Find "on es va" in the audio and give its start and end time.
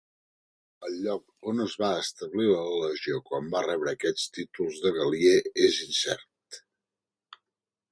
1.51-1.89